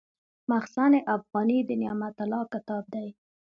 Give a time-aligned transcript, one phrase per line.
[0.51, 3.07] مخزن افغاني د نعمت الله کتاب دﺉ.